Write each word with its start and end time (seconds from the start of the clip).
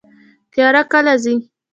تیاره 0.51 0.81
کله 0.91 1.13
ځي؟ 1.23 1.35